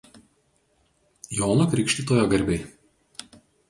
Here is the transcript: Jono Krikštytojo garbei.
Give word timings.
Jono 1.41 1.69
Krikštytojo 1.77 2.27
garbei. 2.35 2.63